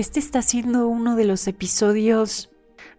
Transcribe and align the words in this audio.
Este 0.00 0.18
está 0.18 0.40
siendo 0.40 0.88
uno 0.88 1.14
de 1.14 1.26
los 1.26 1.46
episodios, 1.46 2.48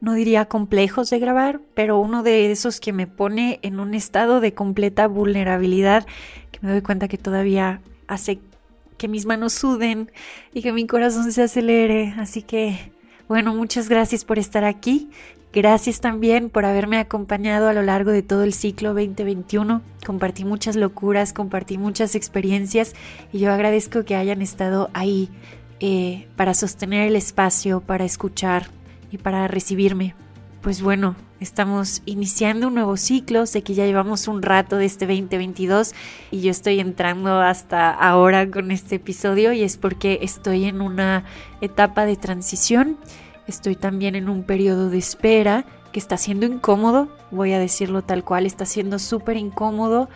no 0.02 0.14
diría 0.14 0.46
complejos 0.46 1.10
de 1.10 1.18
grabar, 1.18 1.60
pero 1.74 1.98
uno 1.98 2.22
de 2.22 2.52
esos 2.52 2.80
que 2.80 2.94
me 2.94 3.08
pone 3.08 3.58
en 3.64 3.80
un 3.80 3.96
estado 3.96 4.40
de 4.40 4.54
completa 4.54 5.08
vulnerabilidad, 5.08 6.06
que 6.52 6.60
me 6.62 6.70
doy 6.70 6.84
cuenta 6.84 7.08
que 7.08 7.18
todavía 7.18 7.82
hace 8.08 8.40
que 9.00 9.08
mis 9.08 9.26
manos 9.26 9.54
suden 9.54 10.12
y 10.54 10.62
que 10.62 10.74
mi 10.74 10.86
corazón 10.86 11.32
se 11.32 11.42
acelere. 11.42 12.14
Así 12.20 12.44
que, 12.44 12.92
bueno, 13.28 13.56
muchas 13.56 13.90
gracias 13.90 14.24
por 14.24 14.38
estar 14.38 14.64
aquí. 14.64 15.10
Gracias 15.54 16.02
también 16.02 16.52
por 16.52 16.66
haberme 16.66 17.00
acompañado 17.00 17.68
a 17.68 17.74
lo 17.74 17.82
largo 17.82 18.12
de 18.12 18.22
todo 18.22 18.44
el 18.44 18.54
ciclo 18.54 18.94
2021. 18.94 19.82
Compartí 20.06 20.46
muchas 20.46 20.76
locuras, 20.76 21.34
compartí 21.34 21.80
muchas 21.80 22.14
experiencias 22.14 22.94
y 23.34 23.40
yo 23.40 23.52
agradezco 23.52 24.06
que 24.06 24.16
hayan 24.16 24.44
estado 24.44 24.92
ahí 24.94 25.32
eh, 25.84 26.28
para 26.36 26.54
sostener 26.54 27.08
el 27.08 27.16
espacio, 27.16 27.82
para 27.82 28.06
escuchar 28.06 28.68
y 29.12 29.18
para 29.18 29.48
recibirme. 29.48 30.14
Pues 30.62 30.84
bueno, 30.84 31.16
estamos 31.40 32.04
iniciando 32.06 32.68
un 32.68 32.76
nuevo 32.76 32.98
ciclo, 32.98 33.48
sé 33.48 33.64
que 33.64 33.74
ya 33.74 33.88
llevamos 33.88 34.28
un 34.28 34.44
rato 34.44 34.78
de 34.78 34.86
este 34.86 35.08
2022 35.08 35.96
y 36.30 36.42
yo 36.42 36.52
estoy 36.52 36.80
entrando 36.80 37.42
hasta 37.42 37.90
ahora 37.90 38.48
con 38.52 38.70
este 38.70 38.98
episodio 38.98 39.54
y 39.54 39.64
es 39.64 39.78
porque 39.78 40.20
estoy 40.22 40.66
en 40.66 40.82
una 40.82 41.26
etapa 41.62 42.06
de 42.06 42.16
transición, 42.16 42.98
estoy 43.48 43.76
también 43.76 44.14
en 44.14 44.30
un 44.30 44.44
periodo 44.44 44.92
de 44.92 45.00
espera 45.00 45.66
que 45.92 46.00
está 46.00 46.18
siendo 46.18 46.46
incómodo, 46.46 47.10
voy 47.32 47.54
a 47.54 47.60
decirlo 47.60 48.02
tal 48.02 48.24
cual, 48.24 48.46
está 48.46 48.66
siendo 48.66 49.00
súper 49.00 49.38
incómodo 49.38 50.10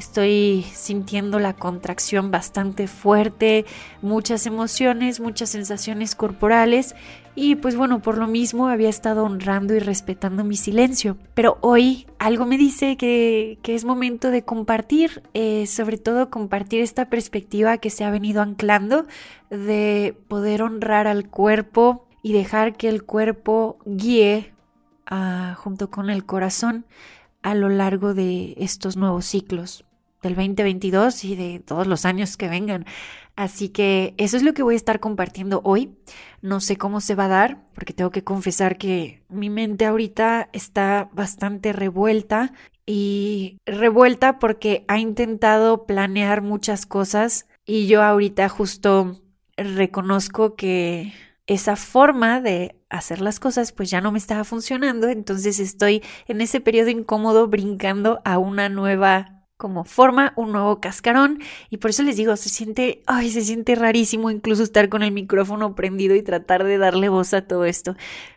Estoy 0.00 0.64
sintiendo 0.72 1.38
la 1.38 1.52
contracción 1.52 2.30
bastante 2.30 2.86
fuerte, 2.88 3.66
muchas 4.00 4.46
emociones, 4.46 5.20
muchas 5.20 5.50
sensaciones 5.50 6.14
corporales 6.14 6.94
y 7.34 7.56
pues 7.56 7.76
bueno, 7.76 8.00
por 8.00 8.16
lo 8.16 8.26
mismo 8.26 8.68
había 8.68 8.88
estado 8.88 9.24
honrando 9.24 9.74
y 9.74 9.78
respetando 9.78 10.42
mi 10.42 10.56
silencio. 10.56 11.18
Pero 11.34 11.58
hoy 11.60 12.06
algo 12.18 12.46
me 12.46 12.56
dice 12.56 12.96
que, 12.96 13.58
es 13.62 13.84
momento 13.84 14.30
de 14.30 14.42
compartir, 14.42 15.22
eh, 15.34 15.66
sobre 15.66 15.98
todo 15.98 16.30
compartir 16.30 16.80
esta 16.80 17.10
perspectiva 17.10 17.76
que 17.76 17.90
se 17.90 18.02
ha 18.02 18.10
venido 18.10 18.40
anclando 18.40 19.04
de 19.50 20.16
poder 20.28 20.62
honrar 20.62 21.08
al 21.08 21.28
cuerpo 21.28 22.06
y 22.22 22.32
dejar 22.32 22.74
que 22.74 22.88
el 22.88 23.02
cuerpo 23.02 23.76
guíe 23.84 24.54
ah, 25.10 25.54
junto 25.58 25.90
con 25.90 26.08
el 26.08 26.24
corazón 26.24 26.86
a 27.42 27.54
lo 27.54 27.68
largo 27.68 28.14
de 28.14 28.54
estos 28.58 28.96
nuevos 28.96 29.26
ciclos 29.26 29.84
del 30.22 30.34
2022 30.34 31.24
y 31.24 31.34
de 31.34 31.60
todos 31.60 31.86
los 31.86 32.04
años 32.04 32.36
que 32.36 32.48
vengan. 32.48 32.86
Así 33.36 33.70
que 33.70 34.14
eso 34.18 34.36
es 34.36 34.42
lo 34.42 34.52
que 34.52 34.62
voy 34.62 34.74
a 34.74 34.76
estar 34.76 35.00
compartiendo 35.00 35.62
hoy. 35.64 35.96
No 36.42 36.60
sé 36.60 36.76
cómo 36.76 37.00
se 37.00 37.14
va 37.14 37.24
a 37.24 37.28
dar, 37.28 37.62
porque 37.74 37.94
tengo 37.94 38.10
que 38.10 38.24
confesar 38.24 38.76
que 38.76 39.22
mi 39.28 39.48
mente 39.48 39.86
ahorita 39.86 40.50
está 40.52 41.08
bastante 41.12 41.72
revuelta 41.72 42.52
y 42.84 43.58
revuelta 43.64 44.38
porque 44.38 44.84
ha 44.88 44.98
intentado 44.98 45.86
planear 45.86 46.42
muchas 46.42 46.86
cosas 46.86 47.46
y 47.64 47.86
yo 47.86 48.02
ahorita 48.02 48.48
justo 48.48 49.20
reconozco 49.56 50.54
que 50.56 51.12
esa 51.46 51.76
forma 51.76 52.40
de 52.40 52.76
hacer 52.88 53.20
las 53.20 53.40
cosas 53.40 53.72
pues 53.72 53.90
ya 53.90 54.00
no 54.00 54.12
me 54.12 54.18
estaba 54.18 54.44
funcionando, 54.44 55.08
entonces 55.08 55.58
estoy 55.60 56.02
en 56.26 56.40
ese 56.40 56.60
periodo 56.60 56.90
incómodo 56.90 57.48
brincando 57.48 58.20
a 58.24 58.38
una 58.38 58.68
nueva 58.68 59.40
como 59.60 59.84
forma 59.84 60.32
un 60.36 60.52
nuevo 60.52 60.80
cascarón 60.80 61.38
y 61.68 61.76
por 61.76 61.90
eso 61.90 62.02
les 62.02 62.16
digo, 62.16 62.34
se 62.36 62.48
siente, 62.48 63.02
ay, 63.06 63.30
se 63.30 63.42
siente 63.42 63.74
rarísimo 63.74 64.30
incluso 64.30 64.62
estar 64.62 64.88
con 64.88 65.02
el 65.02 65.12
micrófono 65.12 65.74
prendido 65.74 66.16
y 66.16 66.22
tratar 66.22 66.64
de 66.64 66.78
darle 66.78 67.10
voz 67.10 67.34
a 67.34 67.46
todo 67.46 67.66
esto. 67.66 67.94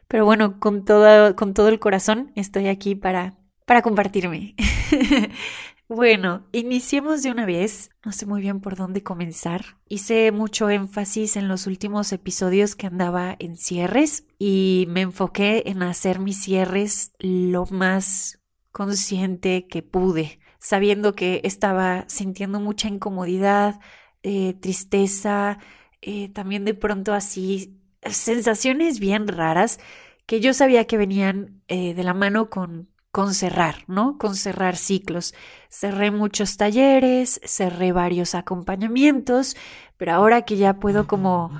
Pero 0.07 0.25
bueno, 0.25 0.59
con 0.59 0.85
todo, 0.85 1.35
con 1.35 1.53
todo 1.53 1.69
el 1.69 1.79
corazón 1.79 2.31
estoy 2.35 2.67
aquí 2.67 2.93
para, 2.95 3.35
para 3.65 3.81
compartirme. 3.81 4.55
bueno, 5.95 6.47
iniciemos 6.51 7.23
de 7.23 7.31
una 7.31 7.45
vez. 7.45 7.89
No 8.05 8.11
sé 8.11 8.25
muy 8.25 8.41
bien 8.41 8.59
por 8.61 8.75
dónde 8.75 9.03
comenzar. 9.03 9.77
Hice 9.87 10.31
mucho 10.31 10.69
énfasis 10.69 11.37
en 11.37 11.47
los 11.47 11.67
últimos 11.67 12.11
episodios 12.11 12.75
que 12.75 12.87
andaba 12.87 13.35
en 13.39 13.55
cierres 13.55 14.25
y 14.37 14.85
me 14.89 15.01
enfoqué 15.01 15.63
en 15.67 15.83
hacer 15.83 16.19
mis 16.19 16.41
cierres 16.41 17.13
lo 17.19 17.65
más 17.67 18.39
consciente 18.71 19.67
que 19.67 19.83
pude 19.83 20.39
sabiendo 20.63 21.13
que 21.13 21.41
estaba 21.43 22.05
sintiendo 22.07 22.61
mucha 22.61 22.87
incomodidad, 22.87 23.81
eh, 24.23 24.53
tristeza, 24.53 25.59
eh, 26.01 26.29
también 26.29 26.63
de 26.63 26.73
pronto 26.73 27.13
así 27.13 27.81
sensaciones 28.05 28.99
bien 28.99 29.27
raras 29.27 29.79
que 30.25 30.39
yo 30.39 30.53
sabía 30.53 30.87
que 30.87 30.97
venían 30.97 31.61
eh, 31.67 31.93
de 31.93 32.03
la 32.03 32.13
mano 32.13 32.49
con, 32.49 32.92
con 33.13 33.35
cerrar, 33.35 33.84
¿no? 33.85 34.18
Con 34.18 34.35
cerrar 34.35 34.75
ciclos. 34.75 35.35
Cerré 35.69 36.09
muchos 36.09 36.57
talleres, 36.57 37.40
cerré 37.46 37.91
varios 37.91 38.34
acompañamientos, 38.34 39.56
pero 39.97 40.13
ahora 40.13 40.41
que 40.41 40.57
ya 40.57 40.79
puedo 40.79 41.06
como 41.06 41.51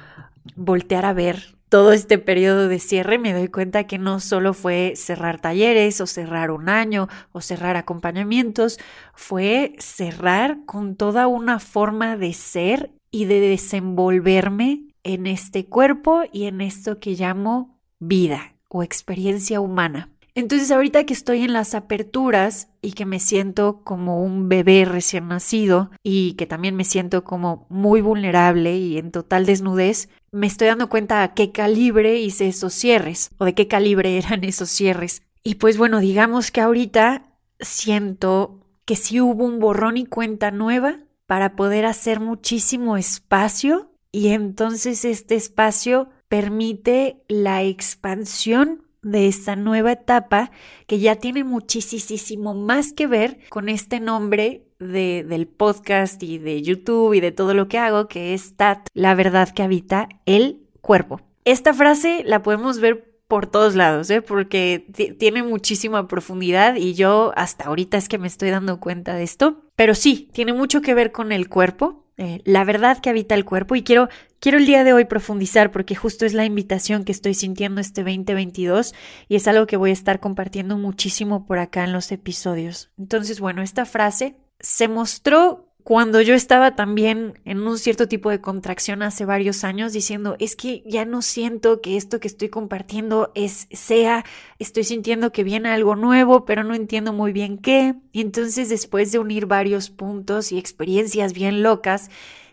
voltear 0.56 1.06
a 1.06 1.14
ver 1.14 1.56
todo 1.70 1.94
este 1.94 2.18
periodo 2.18 2.68
de 2.68 2.80
cierre 2.80 3.20
me 3.20 3.34
doy 3.34 3.50
cuenta 3.50 3.86
que 3.86 4.00
no 4.00 4.20
solo 4.20 4.56
fue 4.56 4.94
cerrar 4.96 5.40
talleres 5.40 6.02
o 6.02 6.08
cerrar 6.08 6.50
un 6.50 6.70
año 6.70 7.08
o 7.32 7.42
cerrar 7.42 7.78
acompañamientos, 7.78 8.80
fue 9.14 9.76
cerrar 9.78 10.66
con 10.66 10.96
toda 10.96 11.28
una 11.28 11.60
forma 11.60 12.18
de 12.18 12.34
ser 12.34 12.92
y 13.12 13.26
de 13.26 13.40
desenvolverme 13.40 14.88
en 15.04 15.28
este 15.28 15.68
cuerpo 15.68 16.24
y 16.32 16.46
en 16.46 16.62
esto 16.62 17.00
que 17.00 17.12
llamo 17.12 17.80
vida 18.00 18.56
o 18.70 18.82
experiencia 18.82 19.62
humana. 19.62 20.13
Entonces 20.36 20.72
ahorita 20.72 21.06
que 21.06 21.14
estoy 21.14 21.44
en 21.44 21.54
las 21.54 21.76
aperturas 21.76 22.70
y 22.82 22.94
que 22.94 23.06
me 23.06 23.20
siento 23.20 23.82
como 23.84 24.24
un 24.24 24.50
bebé 24.50 24.84
recién 24.86 25.28
nacido 25.28 25.92
y 26.02 26.34
que 26.34 26.48
también 26.48 26.76
me 26.76 26.86
siento 26.86 27.24
como 27.24 27.68
muy 27.70 28.02
vulnerable 28.02 28.76
y 28.76 28.98
en 28.98 29.12
total 29.12 29.46
desnudez, 29.46 30.10
me 30.32 30.48
estoy 30.48 30.68
dando 30.68 30.90
cuenta 30.90 31.22
a 31.22 31.36
qué 31.36 31.52
calibre 31.52 32.20
hice 32.20 32.48
esos 32.48 32.74
cierres 32.74 33.30
o 33.38 33.46
de 33.46 33.54
qué 33.54 33.68
calibre 33.68 34.18
eran 34.18 34.44
esos 34.44 34.70
cierres. 34.70 35.22
Y 35.44 35.56
pues 35.56 35.78
bueno, 35.78 36.00
digamos 36.00 36.50
que 36.50 36.62
ahorita 36.62 37.28
siento 37.60 38.60
que 38.86 38.96
sí 38.96 39.22
hubo 39.22 39.46
un 39.46 39.60
borrón 39.60 39.98
y 39.98 40.06
cuenta 40.06 40.50
nueva 40.50 41.00
para 41.28 41.56
poder 41.56 41.86
hacer 41.86 42.20
muchísimo 42.20 42.98
espacio 42.98 43.92
y 44.12 44.30
entonces 44.30 45.06
este 45.06 45.36
espacio 45.36 46.10
permite 46.28 47.24
la 47.28 47.64
expansión 47.64 48.83
de 49.04 49.28
esta 49.28 49.56
nueva 49.56 49.92
etapa 49.92 50.52
que 50.88 51.00
ya 51.00 51.18
tiene 51.18 51.44
muchísimo 51.44 52.54
más 52.54 52.94
que 52.94 53.08
ver 53.08 53.40
con 53.50 53.70
este 53.70 54.00
nombre 54.00 54.66
de, 54.80 55.26
del 55.28 55.48
podcast 55.48 56.22
y 56.24 56.38
de 56.38 56.62
YouTube 56.62 57.14
y 57.14 57.20
de 57.20 57.32
todo 57.32 57.54
lo 57.54 57.68
que 57.68 57.78
hago, 57.78 58.08
que 58.08 58.34
es 58.34 58.56
TAT, 58.56 58.88
la 58.94 59.16
verdad 59.16 59.50
que 59.50 59.64
habita 59.64 60.10
el 60.26 60.62
cuerpo. 60.82 61.22
Esta 61.46 61.74
frase 61.74 62.24
la 62.26 62.42
podemos 62.42 62.80
ver 62.80 63.14
por 63.28 63.48
todos 63.48 63.76
lados, 63.76 64.10
¿eh? 64.10 64.22
porque 64.22 64.86
tiene 65.18 65.44
muchísima 65.44 66.08
profundidad 66.08 66.76
y 66.76 66.94
yo 66.94 67.32
hasta 67.36 67.66
ahorita 67.66 67.98
es 67.98 68.08
que 68.08 68.20
me 68.20 68.28
estoy 68.28 68.50
dando 68.52 68.80
cuenta 68.80 69.16
de 69.16 69.24
esto, 69.24 69.64
pero 69.76 69.96
sí, 69.96 70.30
tiene 70.34 70.54
mucho 70.54 70.82
que 70.82 70.94
ver 70.94 71.12
con 71.12 71.32
el 71.32 71.50
cuerpo, 71.50 72.03
eh, 72.18 72.42
la 72.46 72.64
verdad 72.64 73.00
que 73.00 73.10
habita 73.10 73.36
el 73.36 73.46
cuerpo 73.46 73.76
y 73.76 73.84
quiero, 73.84 74.10
quiero 74.40 74.58
el 74.58 74.66
día 74.66 74.84
de 74.84 74.94
hoy 74.94 75.06
profundizar 75.06 75.72
porque 75.72 75.96
justo 75.96 76.26
es 76.26 76.34
la 76.34 76.46
invitación 76.46 77.04
que 77.04 77.12
estoy 77.12 77.34
sintiendo 77.34 77.82
este 77.82 78.04
2022 78.04 78.94
y 79.28 79.36
es 79.36 79.48
algo 79.48 79.66
que 79.66 79.78
voy 79.78 79.90
a 79.90 79.94
estar 79.94 80.20
compartiendo 80.20 80.78
muchísimo 80.78 81.46
por 81.46 81.60
acá 81.60 81.84
en 81.84 81.94
los 81.94 82.12
episodios. 82.12 82.92
Entonces, 82.98 83.40
bueno, 83.40 83.62
esta 83.62 83.86
frase 83.86 84.36
se 84.60 84.88
mostró 84.88 85.73
cuando 85.84 86.22
yo 86.22 86.34
estaba 86.34 86.76
también 86.76 87.40
en 87.44 87.60
un 87.68 87.78
cierto 87.78 88.08
tipo 88.08 88.30
de 88.30 88.40
contracción 88.40 89.04
hace 89.04 89.26
varios 89.26 89.66
años 89.66 89.92
diciendo, 89.92 90.38
es 90.40 90.56
que 90.56 90.82
ya 90.86 91.04
no 91.04 91.22
siento 91.22 91.82
que 91.82 91.98
esto 91.98 92.22
que 92.22 92.30
estoy 92.30 92.48
compartiendo 92.48 93.34
es 93.36 93.68
sea, 93.72 94.24
estoy 94.60 94.86
sintiendo 94.86 95.34
que 95.34 95.44
viene 95.44 95.70
algo 95.70 95.98
nuevo, 95.98 96.46
pero 96.46 96.64
no 96.64 96.74
entiendo 96.74 97.12
muy 97.12 97.34
bien 97.34 97.58
qué. 97.58 97.96
Y 98.14 98.22
entonces 98.22 98.70
después 98.70 99.12
de 99.12 99.20
unir 99.20 99.46
varios 99.46 99.90
puntos 99.90 100.54
y 100.54 100.58
experiencias 100.58 101.34
bien 101.34 101.64
locas, 101.64 102.10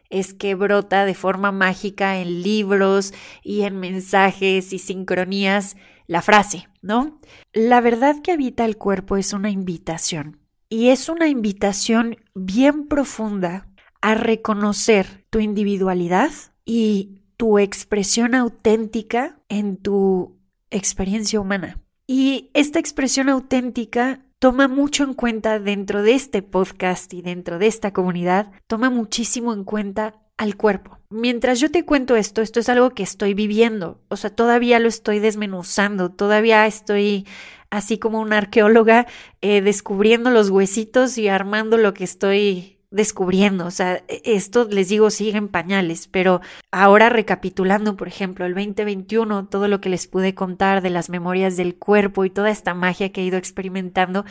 es 0.08 0.34
que 0.34 0.56
brota 0.56 1.04
de 1.04 1.14
forma 1.14 1.52
mágica 1.52 2.18
en 2.18 2.42
libros 2.42 3.14
y 3.44 3.62
en 3.62 3.78
mensajes 3.78 4.72
y 4.72 4.80
sincronías 4.80 5.76
la 6.08 6.20
frase, 6.20 6.66
¿no? 6.82 7.20
La 7.52 7.80
verdad 7.80 8.16
que 8.20 8.32
habita 8.32 8.64
el 8.64 8.76
cuerpo 8.76 9.16
es 9.16 9.32
una 9.32 9.50
invitación 9.50 10.39
y 10.70 10.88
es 10.88 11.08
una 11.08 11.28
invitación 11.28 12.16
bien 12.34 12.86
profunda 12.86 13.66
a 14.00 14.14
reconocer 14.14 15.26
tu 15.28 15.40
individualidad 15.40 16.30
y 16.64 17.20
tu 17.36 17.58
expresión 17.58 18.34
auténtica 18.34 19.38
en 19.48 19.76
tu 19.76 20.38
experiencia 20.70 21.40
humana. 21.40 21.78
Y 22.06 22.50
esta 22.54 22.78
expresión 22.78 23.28
auténtica 23.28 24.24
toma 24.38 24.68
mucho 24.68 25.04
en 25.04 25.14
cuenta 25.14 25.58
dentro 25.58 26.02
de 26.02 26.14
este 26.14 26.40
podcast 26.42 27.12
y 27.12 27.20
dentro 27.20 27.58
de 27.58 27.66
esta 27.66 27.92
comunidad, 27.92 28.52
toma 28.66 28.88
muchísimo 28.88 29.52
en 29.52 29.64
cuenta 29.64 30.22
al 30.38 30.56
cuerpo. 30.56 30.98
Mientras 31.10 31.60
yo 31.60 31.70
te 31.70 31.84
cuento 31.84 32.16
esto, 32.16 32.40
esto 32.40 32.60
es 32.60 32.68
algo 32.70 32.90
que 32.90 33.02
estoy 33.02 33.34
viviendo, 33.34 34.00
o 34.08 34.16
sea, 34.16 34.30
todavía 34.30 34.78
lo 34.78 34.88
estoy 34.88 35.18
desmenuzando, 35.18 36.10
todavía 36.10 36.66
estoy 36.66 37.26
así 37.70 37.98
como 37.98 38.20
una 38.20 38.38
arqueóloga, 38.38 39.06
eh, 39.40 39.60
descubriendo 39.62 40.30
los 40.30 40.50
huesitos 40.50 41.16
y 41.18 41.28
armando 41.28 41.76
lo 41.76 41.94
que 41.94 42.04
estoy 42.04 42.76
descubriendo. 42.90 43.66
O 43.66 43.70
sea, 43.70 44.02
e, 44.08 44.22
esto 44.24 44.66
les 44.68 44.88
digo 44.88 45.10
sigue 45.10 45.38
en 45.38 45.48
pañales, 45.48 46.08
pero 46.08 46.40
ahora 46.70 47.08
recapitulando, 47.08 47.96
por 47.96 48.08
ejemplo, 48.08 48.44
el 48.44 48.54
2021, 48.54 49.46
todo 49.46 49.68
lo 49.68 49.80
que 49.80 49.88
les 49.88 50.06
pude 50.06 50.34
contar 50.34 50.82
de 50.82 50.90
las 50.90 51.08
memorias 51.08 51.56
del 51.56 51.76
cuerpo 51.76 52.24
y 52.24 52.30
toda 52.30 52.50
esta 52.50 52.74
magia 52.74 53.12
que 53.12 53.22
he 53.22 53.24
ido 53.24 53.38
experimentando, 53.38 54.24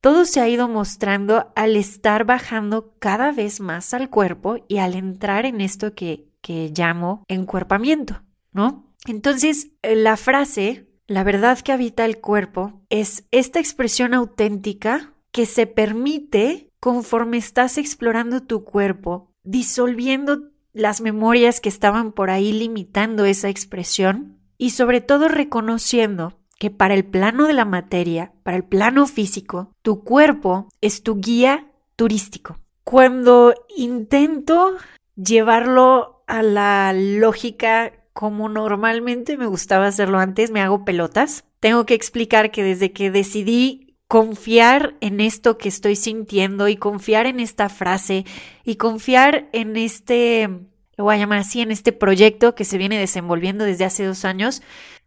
todo 0.00 0.24
se 0.24 0.40
ha 0.40 0.48
ido 0.48 0.68
mostrando 0.68 1.52
al 1.54 1.76
estar 1.76 2.24
bajando 2.24 2.94
cada 2.98 3.32
vez 3.32 3.60
más 3.60 3.92
al 3.94 4.08
cuerpo 4.10 4.64
y 4.68 4.78
al 4.78 4.94
entrar 4.94 5.46
en 5.46 5.60
esto 5.60 5.94
que, 5.94 6.26
que 6.40 6.72
llamo 6.74 7.24
encuerpamiento, 7.28 8.22
¿no? 8.52 8.94
Entonces, 9.06 9.70
la 9.82 10.16
frase 10.16 10.86
la 11.06 11.24
verdad 11.24 11.58
que 11.60 11.72
habita 11.72 12.04
el 12.04 12.20
cuerpo 12.20 12.82
es 12.90 13.24
esta 13.30 13.60
expresión 13.60 14.14
auténtica 14.14 15.12
que 15.32 15.46
se 15.46 15.66
permite 15.66 16.70
conforme 16.80 17.36
estás 17.36 17.78
explorando 17.78 18.42
tu 18.42 18.64
cuerpo, 18.64 19.32
disolviendo 19.44 20.50
las 20.72 21.00
memorias 21.00 21.60
que 21.60 21.68
estaban 21.68 22.12
por 22.12 22.30
ahí 22.30 22.52
limitando 22.52 23.24
esa 23.24 23.48
expresión 23.48 24.38
y 24.58 24.70
sobre 24.70 25.00
todo 25.00 25.28
reconociendo 25.28 26.38
que 26.58 26.70
para 26.70 26.94
el 26.94 27.04
plano 27.04 27.46
de 27.46 27.52
la 27.52 27.64
materia, 27.64 28.32
para 28.42 28.56
el 28.56 28.64
plano 28.64 29.06
físico, 29.06 29.72
tu 29.82 30.04
cuerpo 30.04 30.68
es 30.80 31.02
tu 31.02 31.20
guía 31.20 31.70
turístico. 31.96 32.58
Cuando 32.82 33.54
intento 33.76 34.76
llevarlo 35.16 36.24
a 36.26 36.42
la 36.42 36.92
lógica 36.94 37.92
como 38.16 38.48
normalmente 38.48 39.36
me 39.36 39.44
gustaba 39.44 39.88
hacerlo 39.88 40.18
antes, 40.18 40.50
me 40.50 40.62
hago 40.62 40.86
pelotas. 40.86 41.44
Tengo 41.60 41.84
que 41.84 41.92
explicar 41.92 42.50
que 42.50 42.62
desde 42.62 42.90
que 42.90 43.10
decidí 43.10 43.94
confiar 44.08 44.96
en 45.02 45.20
esto 45.20 45.58
que 45.58 45.68
estoy 45.68 45.96
sintiendo 45.96 46.66
y 46.68 46.76
confiar 46.76 47.26
en 47.26 47.40
esta 47.40 47.68
frase 47.68 48.24
y 48.64 48.76
confiar 48.76 49.50
en 49.52 49.76
este, 49.76 50.48
lo 50.96 51.04
voy 51.04 51.16
a 51.16 51.18
llamar 51.18 51.40
así, 51.40 51.60
en 51.60 51.70
este 51.70 51.92
proyecto 51.92 52.54
que 52.54 52.64
se 52.64 52.78
viene 52.78 52.98
desenvolviendo 52.98 53.66
desde 53.66 53.84
hace 53.84 54.06
dos 54.06 54.24
años, 54.24 54.62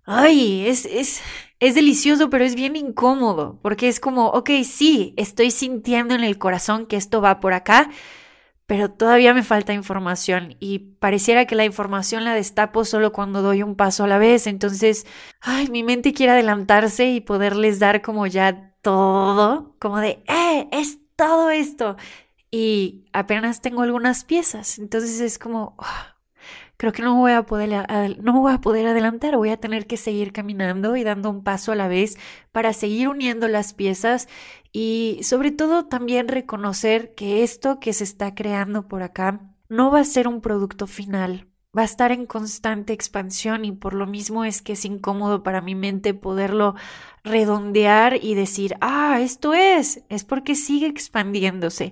ay, 0.05 0.67
es, 0.67 0.85
es, 0.85 1.23
es 1.59 1.73
delicioso, 1.73 2.29
pero 2.29 2.45
es 2.45 2.53
bien 2.53 2.75
incómodo, 2.75 3.57
porque 3.63 3.87
es 3.87 3.99
como, 3.99 4.27
ok, 4.27 4.51
sí, 4.63 5.15
estoy 5.17 5.49
sintiendo 5.49 6.13
en 6.13 6.23
el 6.23 6.37
corazón 6.37 6.85
que 6.85 6.95
esto 6.95 7.21
va 7.21 7.39
por 7.39 7.53
acá, 7.53 7.89
pero 8.69 8.91
todavía 8.91 9.33
me 9.33 9.41
falta 9.41 9.73
información 9.73 10.55
y 10.59 10.77
pareciera 10.99 11.47
que 11.47 11.55
la 11.55 11.65
información 11.65 12.23
la 12.23 12.35
destapo 12.35 12.85
solo 12.85 13.11
cuando 13.11 13.41
doy 13.41 13.63
un 13.63 13.75
paso 13.75 14.03
a 14.03 14.07
la 14.07 14.19
vez. 14.19 14.45
Entonces, 14.45 15.07
ay, 15.41 15.69
mi 15.69 15.81
mente 15.81 16.13
quiere 16.13 16.33
adelantarse 16.33 17.07
y 17.09 17.19
poderles 17.19 17.79
dar 17.79 18.03
como 18.03 18.27
ya 18.27 18.75
todo, 18.83 19.75
como 19.79 19.97
de, 19.97 20.23
¡eh! 20.27 20.69
Es 20.71 20.99
todo 21.15 21.49
esto. 21.49 21.97
Y 22.51 23.05
apenas 23.11 23.61
tengo 23.61 23.81
algunas 23.81 24.23
piezas. 24.23 24.77
Entonces 24.77 25.19
es 25.19 25.39
como, 25.39 25.75
ah, 25.79 26.18
creo 26.79 26.93
que 26.93 27.01
no 27.01 27.17
voy 27.17 27.33
a 27.33 27.43
poder 27.43 27.85
no 28.23 28.39
voy 28.39 28.53
a 28.53 28.61
poder 28.61 28.87
adelantar, 28.87 29.35
voy 29.35 29.49
a 29.49 29.57
tener 29.57 29.85
que 29.85 29.97
seguir 29.97 30.31
caminando 30.31 30.95
y 30.95 31.03
dando 31.03 31.29
un 31.29 31.43
paso 31.43 31.73
a 31.73 31.75
la 31.75 31.89
vez 31.89 32.17
para 32.53 32.71
seguir 32.71 33.09
uniendo 33.09 33.49
las 33.49 33.73
piezas 33.73 34.29
y 34.71 35.19
sobre 35.21 35.51
todo 35.51 35.87
también 35.87 36.29
reconocer 36.29 37.13
que 37.15 37.43
esto 37.43 37.81
que 37.81 37.91
se 37.91 38.05
está 38.05 38.33
creando 38.33 38.87
por 38.87 39.03
acá 39.03 39.41
no 39.67 39.91
va 39.91 39.99
a 39.99 40.05
ser 40.05 40.29
un 40.29 40.39
producto 40.39 40.87
final, 40.87 41.47
va 41.77 41.81
a 41.81 41.85
estar 41.85 42.13
en 42.13 42.25
constante 42.25 42.93
expansión 42.93 43.65
y 43.65 43.73
por 43.73 43.93
lo 43.93 44.07
mismo 44.07 44.45
es 44.45 44.61
que 44.61 44.71
es 44.71 44.85
incómodo 44.85 45.43
para 45.43 45.59
mi 45.59 45.75
mente 45.75 46.13
poderlo 46.13 46.75
redondear 47.25 48.23
y 48.23 48.35
decir, 48.35 48.77
ah, 48.79 49.19
esto 49.19 49.53
es, 49.53 50.05
es 50.07 50.23
porque 50.23 50.55
sigue 50.55 50.87
expandiéndose. 50.87 51.91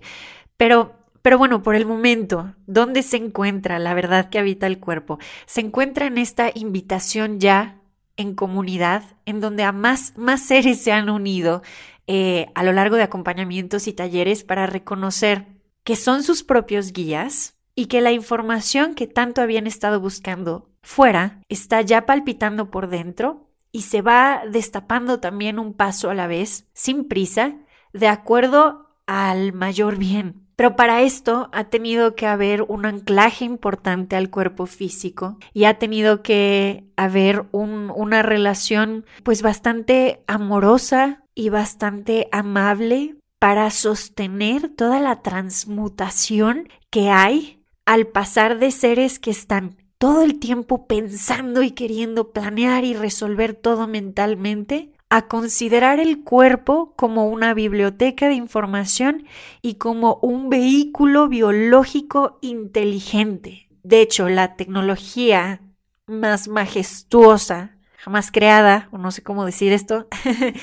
Pero 0.55 0.95
pero 1.21 1.37
bueno, 1.37 1.63
por 1.63 1.75
el 1.75 1.85
momento, 1.85 2.55
¿dónde 2.65 3.03
se 3.03 3.17
encuentra 3.17 3.79
la 3.79 3.93
verdad 3.93 4.29
que 4.29 4.39
habita 4.39 4.67
el 4.67 4.79
cuerpo? 4.79 5.19
Se 5.45 5.61
encuentra 5.61 6.05
en 6.05 6.17
esta 6.17 6.51
invitación 6.53 7.39
ya 7.39 7.81
en 8.17 8.33
comunidad, 8.33 9.03
en 9.25 9.39
donde 9.39 9.63
a 9.63 9.71
más, 9.71 10.13
más 10.17 10.41
seres 10.41 10.81
se 10.81 10.91
han 10.91 11.09
unido 11.09 11.61
eh, 12.07 12.47
a 12.55 12.63
lo 12.63 12.73
largo 12.73 12.95
de 12.95 13.03
acompañamientos 13.03 13.87
y 13.87 13.93
talleres 13.93 14.43
para 14.43 14.65
reconocer 14.65 15.45
que 15.83 15.95
son 15.95 16.23
sus 16.23 16.43
propios 16.43 16.91
guías 16.93 17.55
y 17.75 17.85
que 17.85 18.01
la 18.01 18.11
información 18.11 18.95
que 18.95 19.07
tanto 19.07 19.41
habían 19.41 19.67
estado 19.67 19.99
buscando 19.99 20.69
fuera 20.81 21.43
está 21.47 21.81
ya 21.81 22.05
palpitando 22.05 22.71
por 22.71 22.89
dentro 22.89 23.51
y 23.71 23.83
se 23.83 24.01
va 24.01 24.41
destapando 24.49 25.19
también 25.19 25.59
un 25.59 25.73
paso 25.73 26.09
a 26.09 26.15
la 26.15 26.27
vez, 26.27 26.65
sin 26.73 27.07
prisa, 27.07 27.57
de 27.93 28.07
acuerdo 28.07 28.95
al 29.05 29.53
mayor 29.53 29.97
bien 29.97 30.46
pero 30.57 30.75
para 30.75 31.03
esto 31.03 31.49
ha 31.53 31.65
tenido 31.65 32.15
que 32.15 32.25
haber 32.25 32.63
un 32.63 32.87
anclaje 32.87 33.45
importante 33.45 34.15
al 34.15 34.31
cuerpo 34.31 34.65
físico 34.65 35.37
y 35.53 35.65
ha 35.65 35.77
tenido 35.77 36.23
que 36.23 36.83
haber 36.97 37.45
una 37.51 38.23
relación 38.23 39.05
pues 39.23 39.43
bastante 39.43 40.23
amorosa 40.25 41.23
y 41.35 41.49
bastante 41.49 42.27
amable 42.31 43.15
para 43.37 43.69
sostener 43.69 44.69
toda 44.69 44.99
la 44.99 45.21
transmutación 45.21 46.69
que 46.89 47.11
hay 47.11 47.61
al 47.85 48.07
pasar 48.07 48.57
de 48.57 48.71
seres 48.71 49.19
que 49.19 49.29
están 49.29 49.77
todo 49.99 50.23
el 50.23 50.39
tiempo 50.39 50.87
pensando 50.87 51.61
y 51.61 51.69
queriendo 51.69 52.31
planear 52.31 52.83
y 52.83 52.95
resolver 52.95 53.53
todo 53.53 53.87
mentalmente 53.87 54.91
a 55.09 55.27
considerar 55.27 55.99
el 55.99 56.23
cuerpo 56.23 56.93
como 56.95 57.27
una 57.27 57.53
biblioteca 57.53 58.27
de 58.27 58.33
información 58.35 59.25
y 59.61 59.75
como 59.75 60.19
un 60.21 60.49
vehículo 60.49 61.27
biológico 61.29 62.39
inteligente. 62.41 63.69
De 63.83 64.01
hecho, 64.01 64.27
la 64.27 64.55
tecnología 64.55 65.61
más 66.07 66.47
majestuosa 66.47 67.77
jamás 67.97 68.31
creada, 68.31 68.87
o 68.91 68.97
no 68.97 69.11
sé 69.11 69.21
cómo 69.21 69.45
decir 69.45 69.73
esto, 69.73 70.07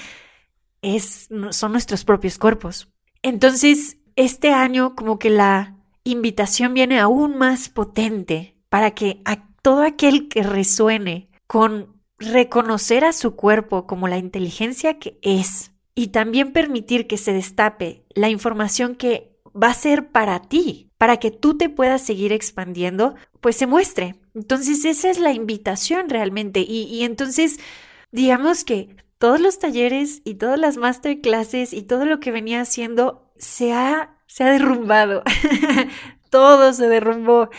es, 0.83 1.29
son 1.51 1.73
nuestros 1.73 2.05
propios 2.05 2.39
cuerpos. 2.39 2.89
Entonces, 3.23 3.99
este 4.17 4.51
año 4.53 4.95
como 4.95 5.19
que 5.19 5.29
la 5.29 5.77
invitación 6.05 6.73
viene 6.73 6.99
aún 6.99 7.37
más 7.37 7.69
potente 7.69 8.57
para 8.71 8.93
que 8.93 9.21
a 9.25 9.47
todo 9.61 9.83
aquel 9.83 10.29
que 10.29 10.43
resuene 10.43 11.29
con 11.47 11.94
reconocer 12.33 13.04
a 13.04 13.12
su 13.12 13.37
cuerpo 13.37 13.87
como 13.87 14.09
la 14.09 14.19
inteligencia 14.19 14.99
que 14.99 15.19
es 15.23 15.73
y 15.95 16.09
también 16.09 16.52
permitir 16.52 17.07
que 17.07 17.19
se 17.19 17.33
destape 17.33 18.04
la 18.14 18.28
información 18.28 18.97
que 18.97 19.35
va 19.54 19.69
a 19.69 19.75
ser 19.75 20.09
para 20.09 20.40
ti, 20.40 20.90
para 20.99 21.19
que 21.19 21.31
tú 21.31 21.57
te 21.57 21.69
puedas 21.69 22.02
seguir 22.02 22.33
expandiendo, 22.33 23.14
pues 23.40 23.57
se 23.57 23.66
muestre. 23.66 24.16
Entonces 24.35 24.85
esa 24.85 25.11
es 25.11 25.19
la 25.19 25.33
invitación 25.33 26.09
realmente. 26.09 26.61
Y, 26.61 27.04
entonces, 27.04 27.61
digamos 28.11 28.64
que 28.64 28.97
todos 29.19 29.40
los 29.40 29.59
talleres 29.59 30.23
y 30.25 30.35
todas 30.35 30.59
las 30.59 30.76
masterclasses 30.76 31.73
y 31.73 31.83
todo 31.83 32.04
lo 32.04 32.19
que 32.21 32.33
venía 32.33 32.61
haciendo 32.61 33.31
se 33.37 33.73
ha, 33.73 34.16
se 34.26 34.45
ha 34.45 34.50
derrumbado. 34.50 35.23
todo 36.31 36.73
se 36.73 36.88
derrumbó. 36.88 37.50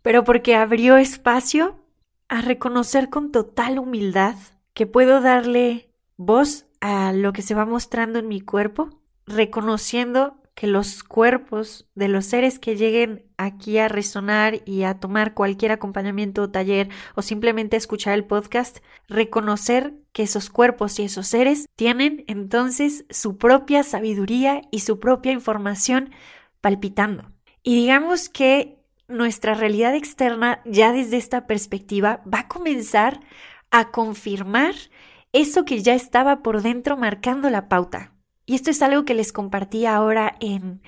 Pero 0.00 0.24
porque 0.24 0.54
abrió 0.54 0.96
espacio 0.96 1.83
a 2.28 2.40
reconocer 2.40 3.10
con 3.10 3.32
total 3.32 3.78
humildad 3.78 4.36
que 4.72 4.86
puedo 4.86 5.20
darle 5.20 5.90
voz 6.16 6.66
a 6.80 7.12
lo 7.12 7.32
que 7.32 7.42
se 7.42 7.54
va 7.54 7.64
mostrando 7.64 8.18
en 8.18 8.28
mi 8.28 8.40
cuerpo, 8.40 9.00
reconociendo 9.26 10.36
que 10.54 10.66
los 10.68 11.02
cuerpos 11.02 11.88
de 11.94 12.08
los 12.08 12.26
seres 12.26 12.58
que 12.58 12.76
lleguen 12.76 13.26
aquí 13.36 13.78
a 13.78 13.88
resonar 13.88 14.62
y 14.64 14.84
a 14.84 15.00
tomar 15.00 15.34
cualquier 15.34 15.72
acompañamiento 15.72 16.42
o 16.42 16.50
taller 16.50 16.88
o 17.16 17.22
simplemente 17.22 17.76
escuchar 17.76 18.14
el 18.14 18.24
podcast, 18.24 18.78
reconocer 19.08 19.94
que 20.12 20.22
esos 20.22 20.50
cuerpos 20.50 20.98
y 21.00 21.04
esos 21.04 21.26
seres 21.26 21.66
tienen 21.74 22.24
entonces 22.28 23.04
su 23.10 23.36
propia 23.36 23.82
sabiduría 23.82 24.62
y 24.70 24.80
su 24.80 25.00
propia 25.00 25.32
información 25.32 26.10
palpitando. 26.60 27.32
Y 27.64 27.74
digamos 27.74 28.28
que 28.28 28.83
nuestra 29.08 29.54
realidad 29.54 29.94
externa 29.94 30.60
ya 30.64 30.92
desde 30.92 31.16
esta 31.16 31.46
perspectiva 31.46 32.22
va 32.32 32.40
a 32.40 32.48
comenzar 32.48 33.20
a 33.70 33.90
confirmar 33.90 34.74
eso 35.32 35.64
que 35.64 35.82
ya 35.82 35.94
estaba 35.94 36.42
por 36.42 36.62
dentro 36.62 36.96
marcando 36.96 37.50
la 37.50 37.68
pauta. 37.68 38.12
Y 38.46 38.54
esto 38.54 38.70
es 38.70 38.82
algo 38.82 39.04
que 39.04 39.14
les 39.14 39.32
compartí 39.32 39.86
ahora 39.86 40.36
en, 40.40 40.82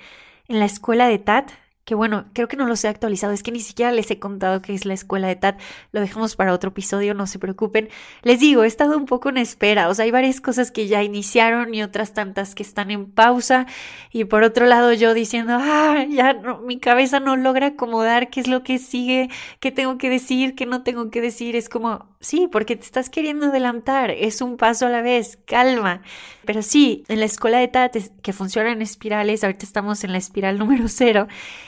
en 0.47 0.59
la 0.59 0.65
escuela 0.65 1.07
de 1.07 1.19
TAT, 1.19 1.51
que 1.87 1.95
bueno, 1.95 2.25
creo 2.33 2.49
que 2.49 2.57
no 2.57 2.67
los 2.67 2.83
he 2.83 2.89
actualizado, 2.89 3.31
es 3.31 3.43
que 3.43 3.53
ni 3.53 3.61
siquiera 3.61 3.93
les 3.93 4.11
he 4.11 4.19
contado 4.19 4.61
qué 4.61 4.73
es 4.73 4.85
la 4.85 4.93
escuela 4.93 5.29
de 5.29 5.37
TAT, 5.37 5.57
lo 5.93 6.01
dejamos 6.01 6.35
para 6.35 6.51
otro 6.51 6.71
episodio, 6.71 7.13
no 7.13 7.27
se 7.27 7.39
preocupen. 7.39 7.87
Les 8.23 8.41
digo, 8.41 8.65
he 8.65 8.67
estado 8.67 8.97
un 8.97 9.05
poco 9.05 9.29
en 9.29 9.37
espera, 9.37 9.87
o 9.87 9.93
sea, 9.93 10.03
hay 10.03 10.11
varias 10.11 10.41
cosas 10.41 10.69
que 10.69 10.87
ya 10.87 11.01
iniciaron 11.01 11.73
y 11.73 11.83
otras 11.83 12.11
tantas 12.11 12.55
que 12.55 12.63
están 12.63 12.91
en 12.91 13.09
pausa 13.09 13.67
y 14.11 14.25
por 14.25 14.43
otro 14.43 14.65
lado 14.65 14.91
yo 14.91 15.13
diciendo, 15.13 15.57
ah, 15.61 16.05
ya 16.09 16.33
no, 16.33 16.59
mi 16.59 16.77
cabeza 16.77 17.21
no 17.21 17.37
logra 17.37 17.67
acomodar 17.67 18.29
qué 18.29 18.41
es 18.41 18.49
lo 18.49 18.63
que 18.63 18.79
sigue, 18.79 19.29
qué 19.61 19.71
tengo 19.71 19.97
que 19.97 20.09
decir, 20.09 20.55
qué 20.55 20.65
no 20.65 20.83
tengo 20.83 21.09
que 21.09 21.21
decir, 21.21 21.55
es 21.55 21.69
como, 21.69 22.16
sí, 22.19 22.47
porque 22.51 22.75
te 22.75 22.83
estás 22.83 23.09
queriendo 23.09 23.47
adelantar, 23.47 24.11
es 24.11 24.41
un 24.41 24.57
paso 24.57 24.87
a 24.87 24.89
la 24.89 25.01
vez, 25.01 25.37
calma. 25.45 26.01
Pero 26.45 26.61
sí, 26.61 27.03
en 27.07 27.19
la 27.19 27.25
escuela 27.25 27.59
de 27.59 27.67
TAT 27.67 27.97
que 28.21 28.33
funciona 28.33 28.71
en 28.71 28.81
espirales, 28.81 29.43
ahorita 29.43 29.65
estamos 29.65 30.03
en 30.03 30.11
la 30.11 30.17
espiral 30.17 30.57
número 30.59 30.87
cero, 30.87 31.27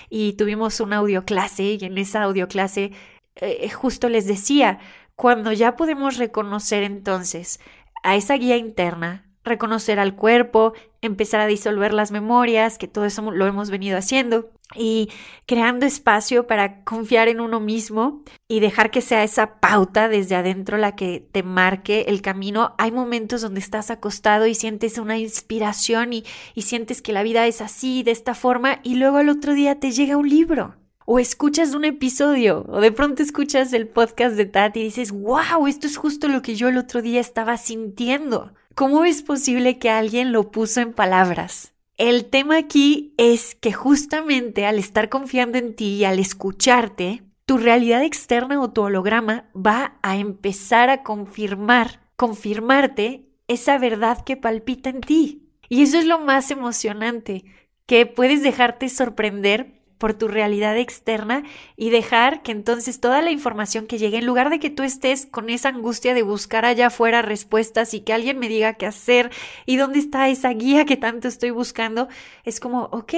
y 0.10 0.34
tuvimos 0.34 0.80
una 0.80 0.98
audioclase 0.98 1.78
y 1.80 1.86
en 1.86 1.98
esa 1.98 2.24
audioclase 2.24 2.92
eh, 3.36 3.70
justo 3.70 4.10
les 4.10 4.26
decía, 4.28 4.80
cuando 5.16 5.52
ya 5.52 5.76
podemos 5.76 6.18
reconocer 6.18 6.84
entonces 6.84 7.60
a 8.04 8.16
esa 8.16 8.36
guía 8.36 8.58
interna, 8.58 9.26
reconocer 9.44 10.00
al 10.00 10.16
cuerpo, 10.16 10.74
empezar 11.02 11.42
a 11.42 11.48
disolver 11.48 11.94
las 11.94 12.12
memorias, 12.12 12.78
que 12.78 12.88
todo 12.88 13.06
eso 13.06 13.32
lo 13.32 13.48
hemos 13.48 13.70
venido 13.70 13.98
haciendo, 13.98 14.52
y 14.76 15.10
creando 15.46 15.86
espacio 15.86 16.46
para 16.48 16.84
confiar 16.84 17.28
en 17.28 17.40
uno 17.40 17.60
mismo 17.60 18.24
y 18.48 18.60
dejar 18.60 18.92
que 18.92 19.02
sea 19.02 19.24
esa 19.24 19.60
pauta 19.60 20.10
desde 20.10 20.36
adentro 20.36 20.78
la 20.78 20.96
que 20.96 21.28
te 21.32 21.44
marque 21.44 22.06
el 22.08 22.22
camino. 22.22 22.76
Hay 22.78 22.92
momentos 22.92 23.42
donde 23.42 23.60
estás 23.60 23.90
acostado 23.90 24.46
y 24.46 24.56
sientes 24.56 24.98
una 24.98 25.18
inspiración 25.18 26.14
y, 26.14 26.24
y 26.54 26.64
sientes 26.64 27.02
que 27.02 27.14
la 27.14 27.24
vida 27.24 27.48
es 27.48 27.62
así, 27.62 28.04
de 28.04 28.12
esta 28.12 28.36
forma, 28.36 28.80
y 28.84 28.96
luego 28.96 29.18
al 29.18 29.30
otro 29.30 29.54
día 29.54 29.80
te 29.80 29.92
llega 29.92 30.18
un 30.18 30.30
libro 30.30 30.76
o 31.12 31.18
escuchas 31.18 31.74
un 31.74 31.86
episodio, 31.86 32.68
o 32.70 32.82
de 32.82 32.92
pronto 32.92 33.24
escuchas 33.24 33.74
el 33.74 33.88
podcast 33.88 34.36
de 34.36 34.46
Tati 34.46 34.80
y 34.80 34.84
dices, 34.84 35.12
wow, 35.12 35.66
esto 35.66 35.88
es 35.88 35.98
justo 35.98 36.28
lo 36.28 36.44
que 36.44 36.54
yo 36.54 36.68
el 36.68 36.78
otro 36.78 37.02
día 37.02 37.20
estaba 37.20 37.58
sintiendo. 37.58 38.54
¿Cómo 38.76 39.04
es 39.06 39.24
posible 39.24 39.80
que 39.80 39.90
alguien 39.90 40.32
lo 40.32 40.52
puso 40.52 40.82
en 40.82 40.94
palabras? 40.94 41.74
El 42.00 42.30
tema 42.30 42.56
aquí 42.56 43.14
es 43.18 43.56
que 43.56 43.74
justamente 43.74 44.66
al 44.66 44.80
estar 44.80 45.10
confiando 45.10 45.58
en 45.58 45.76
ti 45.76 45.96
y 45.96 46.06
al 46.06 46.18
escucharte, 46.18 47.24
tu 47.46 47.58
realidad 47.58 48.06
externa 48.06 48.62
o 48.62 48.72
tu 48.72 48.84
holograma 48.84 49.50
va 49.54 50.00
a 50.02 50.16
empezar 50.16 50.90
a 50.90 51.04
confirmar, 51.04 52.00
confirmarte 52.16 53.28
esa 53.50 53.78
verdad 53.78 54.24
que 54.24 54.38
palpita 54.38 54.90
en 54.90 55.02
ti. 55.02 55.50
Y 55.68 55.84
eso 55.84 56.00
es 56.00 56.06
lo 56.06 56.20
más 56.20 56.52
emocionante, 56.52 57.44
que 57.86 58.06
puedes 58.06 58.44
dejarte 58.44 58.88
sorprender 58.88 59.79
por 60.00 60.16
tu 60.16 60.28
realidad 60.28 60.76
externa 60.78 61.44
y 61.76 61.92
dejar 61.92 62.42
que 62.42 62.52
entonces 62.52 63.00
toda 63.00 63.22
la 63.22 63.30
información 63.30 63.86
que 63.86 64.00
llegue, 64.00 64.18
en 64.18 64.26
lugar 64.26 64.50
de 64.50 64.60
que 64.60 64.72
tú 64.72 64.82
estés 64.82 65.28
con 65.28 65.52
esa 65.52 65.70
angustia 65.70 66.16
de 66.16 66.24
buscar 66.24 66.66
allá 66.66 66.88
afuera 66.88 67.22
respuestas 67.22 67.94
y 67.94 68.00
que 68.00 68.14
alguien 68.14 68.40
me 68.40 68.50
diga 68.50 68.74
qué 68.74 68.88
hacer 68.88 69.30
y 69.68 69.76
dónde 69.76 70.00
está 70.00 70.28
esa 70.30 70.50
guía 70.50 70.86
que 70.86 70.98
tanto 70.98 71.28
estoy 71.28 71.52
buscando, 71.52 72.08
es 72.46 72.60
como, 72.60 72.86
ok, 72.86 73.14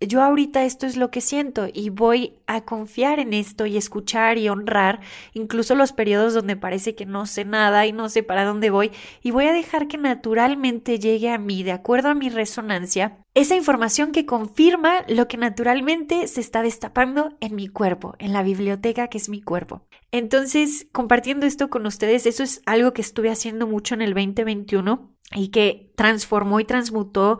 yo 0.00 0.22
ahorita 0.22 0.64
esto 0.64 0.86
es 0.86 0.96
lo 0.96 1.10
que 1.10 1.20
siento 1.20 1.66
y 1.72 1.90
voy 1.90 2.38
a 2.46 2.64
confiar 2.64 3.18
en 3.18 3.32
esto 3.32 3.66
y 3.66 3.76
escuchar 3.76 4.38
y 4.38 4.48
honrar 4.48 5.00
incluso 5.32 5.74
los 5.74 5.92
periodos 5.92 6.34
donde 6.34 6.56
parece 6.56 6.94
que 6.94 7.06
no 7.06 7.26
sé 7.26 7.44
nada 7.44 7.86
y 7.86 7.92
no 7.92 8.08
sé 8.08 8.22
para 8.22 8.44
dónde 8.44 8.70
voy 8.70 8.92
y 9.22 9.30
voy 9.30 9.46
a 9.46 9.52
dejar 9.52 9.88
que 9.88 9.98
naturalmente 9.98 10.98
llegue 10.98 11.30
a 11.30 11.38
mí 11.38 11.62
de 11.62 11.72
acuerdo 11.72 12.08
a 12.08 12.14
mi 12.14 12.28
resonancia 12.28 13.18
esa 13.36 13.54
información 13.54 14.12
que 14.12 14.24
confirma 14.24 15.04
lo 15.08 15.28
que 15.28 15.36
naturalmente 15.36 16.26
se 16.26 16.40
está 16.40 16.62
destapando 16.62 17.36
en 17.40 17.54
mi 17.54 17.68
cuerpo, 17.68 18.14
en 18.18 18.32
la 18.32 18.42
biblioteca 18.42 19.08
que 19.08 19.18
es 19.18 19.28
mi 19.28 19.42
cuerpo. 19.42 19.82
Entonces, 20.10 20.86
compartiendo 20.90 21.44
esto 21.44 21.68
con 21.68 21.84
ustedes, 21.84 22.24
eso 22.24 22.42
es 22.42 22.62
algo 22.64 22.94
que 22.94 23.02
estuve 23.02 23.30
haciendo 23.30 23.66
mucho 23.66 23.94
en 23.94 24.00
el 24.00 24.14
2021 24.14 25.12
y 25.34 25.48
que 25.48 25.92
transformó 25.96 26.60
y 26.60 26.64
transmutó 26.64 27.38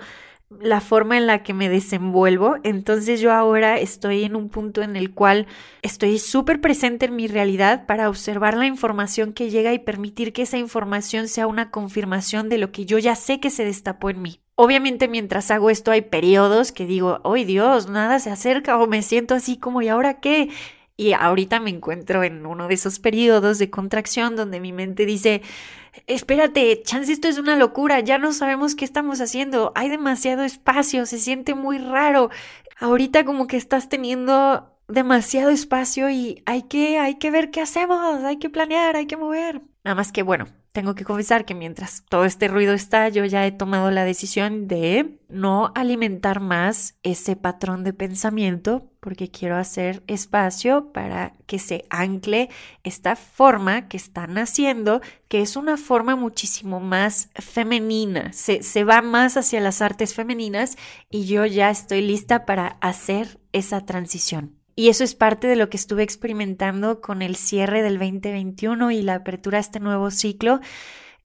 la 0.48 0.80
forma 0.80 1.16
en 1.16 1.26
la 1.26 1.42
que 1.42 1.54
me 1.54 1.68
desenvuelvo. 1.68 2.56
Entonces 2.62 3.20
yo 3.20 3.32
ahora 3.32 3.78
estoy 3.78 4.24
en 4.24 4.36
un 4.36 4.48
punto 4.48 4.82
en 4.82 4.96
el 4.96 5.12
cual 5.12 5.46
estoy 5.82 6.18
súper 6.18 6.60
presente 6.60 7.06
en 7.06 7.16
mi 7.16 7.26
realidad 7.26 7.86
para 7.86 8.08
observar 8.08 8.56
la 8.56 8.66
información 8.66 9.32
que 9.32 9.50
llega 9.50 9.72
y 9.72 9.78
permitir 9.78 10.32
que 10.32 10.42
esa 10.42 10.58
información 10.58 11.28
sea 11.28 11.46
una 11.46 11.70
confirmación 11.70 12.48
de 12.48 12.58
lo 12.58 12.70
que 12.72 12.86
yo 12.86 12.98
ya 12.98 13.16
sé 13.16 13.40
que 13.40 13.50
se 13.50 13.64
destapó 13.64 14.10
en 14.10 14.22
mí. 14.22 14.40
Obviamente 14.54 15.06
mientras 15.06 15.50
hago 15.50 15.68
esto 15.68 15.90
hay 15.90 16.00
periodos 16.00 16.72
que 16.72 16.86
digo, 16.86 17.20
¡ay 17.24 17.44
Dios! 17.44 17.90
Nada 17.90 18.18
se 18.20 18.30
acerca 18.30 18.78
o 18.78 18.86
me 18.86 19.02
siento 19.02 19.34
así 19.34 19.58
como 19.58 19.82
¿y 19.82 19.88
ahora 19.88 20.20
qué? 20.20 20.48
Y 20.96 21.12
ahorita 21.12 21.60
me 21.60 21.70
encuentro 21.70 22.24
en 22.24 22.46
uno 22.46 22.68
de 22.68 22.74
esos 22.74 22.98
periodos 22.98 23.58
de 23.58 23.68
contracción 23.68 24.34
donde 24.34 24.60
mi 24.60 24.72
mente 24.72 25.04
dice, 25.04 25.42
espérate, 26.06 26.82
chance 26.82 27.12
esto 27.12 27.28
es 27.28 27.38
una 27.38 27.56
locura, 27.56 28.00
ya 28.00 28.16
no 28.16 28.32
sabemos 28.32 28.74
qué 28.74 28.84
estamos 28.86 29.20
haciendo, 29.20 29.72
hay 29.74 29.90
demasiado 29.90 30.42
espacio, 30.42 31.04
se 31.04 31.18
siente 31.18 31.54
muy 31.54 31.78
raro. 31.78 32.30
Ahorita 32.78 33.24
como 33.24 33.46
que 33.46 33.56
estás 33.56 33.88
teniendo 33.88 34.72
demasiado 34.88 35.50
espacio 35.50 36.08
y 36.10 36.42
hay 36.46 36.62
que, 36.62 36.98
hay 36.98 37.16
que 37.16 37.30
ver 37.30 37.50
qué 37.50 37.60
hacemos, 37.60 38.22
hay 38.24 38.38
que 38.38 38.50
planear, 38.50 38.96
hay 38.96 39.06
que 39.06 39.16
mover. 39.16 39.62
Nada 39.84 39.94
más 39.94 40.12
que 40.12 40.22
bueno, 40.22 40.46
tengo 40.76 40.95
que 40.95 41.06
confesar 41.06 41.47
que 41.47 41.54
mientras 41.54 42.04
todo 42.06 42.26
este 42.26 42.49
ruido 42.49 42.75
está, 42.75 43.09
yo 43.09 43.25
ya 43.25 43.47
he 43.47 43.50
tomado 43.50 43.90
la 43.90 44.04
decisión 44.04 44.68
de 44.68 45.18
no 45.30 45.73
alimentar 45.75 46.40
más 46.40 46.97
ese 47.02 47.35
patrón 47.35 47.83
de 47.83 47.95
pensamiento 47.95 48.87
porque 49.00 49.30
quiero 49.30 49.56
hacer 49.56 50.02
espacio 50.06 50.92
para 50.92 51.33
que 51.47 51.59
se 51.59 51.87
ancle 51.88 52.50
esta 52.85 53.16
forma 53.16 53.88
que 53.88 53.97
está 53.97 54.26
naciendo, 54.26 55.00
que 55.28 55.40
es 55.40 55.56
una 55.56 55.78
forma 55.78 56.14
muchísimo 56.14 56.78
más 56.78 57.30
femenina, 57.37 58.35
se, 58.35 58.62
se 58.62 58.85
va 58.85 59.00
más 59.00 59.38
hacia 59.38 59.61
las 59.61 59.80
artes 59.80 60.12
femeninas 60.12 60.76
y 61.09 61.25
yo 61.25 61.47
ya 61.47 61.71
estoy 61.71 62.02
lista 62.02 62.45
para 62.45 62.76
hacer 62.83 63.40
esa 63.52 63.87
transición. 63.87 64.55
Y 64.78 64.90
eso 64.90 65.04
es 65.04 65.14
parte 65.14 65.47
de 65.47 65.56
lo 65.56 65.71
que 65.71 65.78
estuve 65.78 66.02
experimentando 66.02 67.00
con 67.00 67.23
el 67.23 67.35
cierre 67.35 67.83
del 67.83 67.99
2021 67.99 68.90
y 68.90 69.00
la 69.00 69.14
apertura 69.14 69.56
a 69.56 69.62
este 69.62 69.80
nuevo 69.80 70.11
ciclo. 70.11 70.61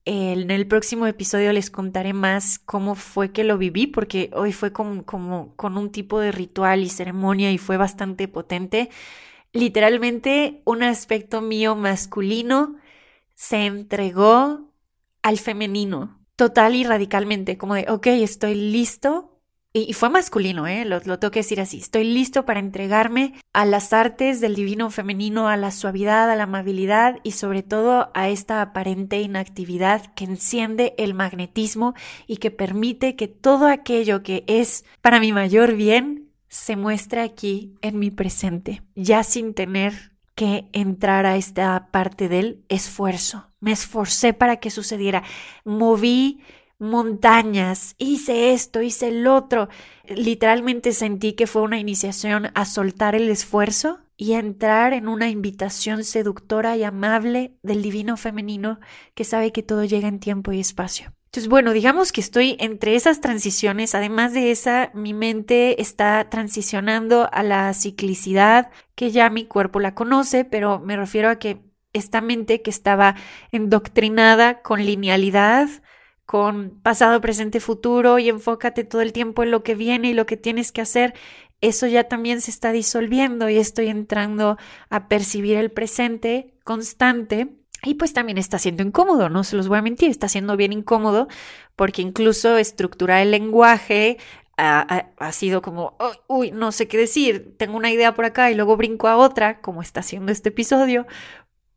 En 0.06 0.50
el 0.52 0.68
próximo 0.68 1.06
episodio 1.06 1.52
les 1.52 1.70
contaré 1.70 2.14
más 2.14 2.60
cómo 2.60 2.96
fue 2.96 3.34
que 3.34 3.44
lo 3.44 3.58
viví, 3.58 3.88
porque 3.88 4.32
hoy 4.34 4.54
fue 4.54 4.72
como, 4.72 5.06
como 5.06 5.54
con 5.58 5.78
un 5.78 5.92
tipo 5.92 6.22
de 6.22 6.32
ritual 6.32 6.82
y 6.82 6.90
ceremonia 6.90 7.52
y 7.52 7.58
fue 7.58 7.76
bastante 7.76 8.30
potente. 8.30 8.90
Literalmente 9.52 10.62
un 10.66 10.82
aspecto 10.84 11.42
mío 11.42 11.76
masculino 11.76 12.78
se 13.36 13.66
entregó 13.66 14.72
al 15.24 15.38
femenino, 15.40 16.26
total 16.38 16.76
y 16.76 16.86
radicalmente, 16.86 17.58
como 17.58 17.76
de, 17.76 17.86
ok, 17.90 18.08
estoy 18.08 18.56
listo 18.56 19.31
y, 19.74 19.94
fue 19.94 20.10
masculino, 20.10 20.68
¿eh? 20.68 20.84
Lo, 20.84 21.00
lo, 21.06 21.18
tengo 21.18 21.32
que 21.32 21.40
decir 21.40 21.62
así. 21.62 21.78
Estoy 21.78 22.04
listo 22.04 22.46
para 22.46 22.60
entregarme 22.60 23.34
a 23.54 23.66
las 23.66 23.94
artes 23.94 24.42
del 24.42 24.56
divino 24.56 24.90
femenino, 24.90 25.48
a 25.48 25.56
la 25.56 25.72
suavidad, 25.72 26.30
a 26.30 26.36
la 26.36 26.44
amabilidad 26.44 27.20
y 27.24 27.32
sobre 27.32 27.64
todo 27.64 28.12
a 28.14 28.28
esta 28.28 28.62
aparente 28.62 29.22
inactividad 29.22 30.14
que 30.14 30.26
enciende 30.26 30.94
el 30.98 31.14
magnetismo 31.14 31.94
y 32.28 32.38
que 32.38 32.52
permite 32.52 33.16
que 33.16 33.30
todo 33.30 33.68
aquello 33.68 34.24
que 34.24 34.44
es 34.48 34.84
para 35.02 35.22
mi 35.22 35.32
mayor 35.32 35.76
bien 35.76 36.32
se 36.50 36.76
muestre 36.76 37.22
aquí 37.22 37.74
en 37.82 37.98
mi 37.98 38.12
presente, 38.12 38.82
ya 38.96 39.24
sin 39.24 39.54
tener 39.54 40.12
que 40.36 40.66
entrar 40.74 41.26
a 41.26 41.38
esta 41.38 41.88
parte 41.92 42.28
del 42.28 42.66
esfuerzo. 42.68 43.48
Me 43.62 43.72
esforcé 43.72 44.34
para 44.34 44.58
que 44.58 44.70
sucediera. 44.70 45.24
Moví 45.64 46.42
montañas, 46.82 47.96
hice 48.00 48.54
esto, 48.54 48.82
hice 48.82 49.10
el 49.10 49.28
otro. 49.28 49.70
Literalmente 50.08 50.92
sentí 50.94 51.34
que 51.34 51.48
fue 51.48 51.62
una 51.62 51.80
iniciación 51.80 52.50
a 52.56 52.66
soltar 52.66 53.16
el 53.16 53.30
esfuerzo 53.30 54.00
y 54.18 54.34
entrar 54.34 54.94
en 54.94 55.08
una 55.08 55.30
invitación 55.30 56.04
seductora 56.04 56.76
y 56.76 56.84
amable 56.84 57.54
del 57.62 57.82
divino 57.82 58.18
femenino 58.18 58.80
que 59.14 59.24
sabe 59.24 59.52
que 59.52 59.64
todo 59.64 59.86
llega 59.86 60.08
en 60.08 60.20
tiempo 60.20 60.52
y 60.52 60.60
espacio. 60.60 61.14
Entonces, 61.26 61.50
bueno, 61.50 61.72
digamos 61.72 62.12
que 62.12 62.20
estoy 62.20 62.58
entre 62.60 62.96
esas 62.96 63.22
transiciones. 63.22 63.96
Además 63.96 64.34
de 64.34 64.52
esa, 64.52 64.92
mi 64.94 65.14
mente 65.14 65.82
está 65.82 66.30
transicionando 66.30 67.30
a 67.32 67.42
la 67.42 67.74
ciclicidad, 67.74 68.70
que 68.96 69.12
ya 69.12 69.30
mi 69.30 69.46
cuerpo 69.46 69.80
la 69.80 69.96
conoce, 69.96 70.46
pero 70.46 70.80
me 70.80 70.98
refiero 70.98 71.30
a 71.30 71.38
que 71.38 71.62
esta 71.94 72.22
mente 72.22 72.62
que 72.62 72.70
estaba 72.70 73.16
endoctrinada 73.52 74.62
con 74.62 74.86
linealidad, 74.86 75.70
con 76.32 76.80
pasado, 76.82 77.20
presente, 77.20 77.60
futuro 77.60 78.18
y 78.18 78.30
enfócate 78.30 78.86
todo 78.86 79.02
el 79.02 79.12
tiempo 79.12 79.44
en 79.44 79.52
lo 79.52 79.64
que 79.64 79.76
viene 79.76 80.12
y 80.12 80.14
lo 80.14 80.26
que 80.26 80.38
tienes 80.38 80.72
que 80.72 80.80
hacer, 80.80 81.14
eso 81.60 81.88
ya 81.88 82.06
también 82.06 82.40
se 82.40 82.52
está 82.52 82.72
disolviendo 82.72 83.50
y 83.50 83.58
estoy 83.58 83.90
entrando 83.90 84.58
a 84.90 85.10
percibir 85.10 85.58
el 85.58 85.72
presente 85.72 86.54
constante 86.64 87.50
y 87.84 87.96
pues 87.96 88.14
también 88.14 88.38
está 88.38 88.60
siendo 88.60 88.82
incómodo, 88.82 89.28
no 89.28 89.44
se 89.44 89.58
los 89.58 89.68
voy 89.68 89.80
a 89.80 89.82
mentir, 89.82 90.10
está 90.10 90.30
siendo 90.30 90.56
bien 90.56 90.72
incómodo 90.72 91.28
porque 91.76 92.02
incluso 92.02 92.56
estructurar 92.56 93.22
el 93.22 93.32
lenguaje 93.32 94.18
ha, 94.56 95.32
sido 95.34 95.62
como, 95.62 95.98
uy, 96.30 96.52
no 96.52 96.72
sé 96.72 96.88
qué 96.88 96.98
decir, 96.98 97.56
tengo 97.58 97.76
una 97.76 97.92
idea 97.92 98.14
por 98.14 98.24
acá 98.24 98.52
y 98.52 98.56
luego 98.56 98.78
brinco 98.78 99.10
a 99.10 99.18
otra, 99.18 99.60
como 99.60 99.82
está 99.82 100.00
haciendo 100.00 100.32
este 100.32 100.48
episodio, 100.48 101.08